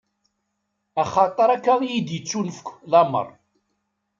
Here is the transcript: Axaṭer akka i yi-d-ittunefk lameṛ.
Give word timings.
Axaṭer 1.01 1.49
akka 1.55 1.73
i 1.81 1.87
yi-d-ittunefk 1.91 2.67
lameṛ. 2.91 3.27